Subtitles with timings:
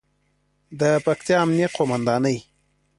[0.79, 2.37] د پکتیا امنیې قوماندانۍ